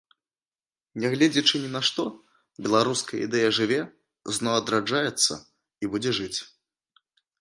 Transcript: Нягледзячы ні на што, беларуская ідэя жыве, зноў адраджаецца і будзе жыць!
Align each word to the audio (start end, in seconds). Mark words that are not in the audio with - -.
Нягледзячы 1.01 1.55
ні 1.65 1.67
на 1.75 1.81
што, 1.89 2.05
беларуская 2.67 3.19
ідэя 3.27 3.49
жыве, 3.57 3.77
зноў 4.39 4.55
адраджаецца 4.63 5.33
і 5.39 5.85
будзе 5.93 6.11
жыць! 6.21 6.35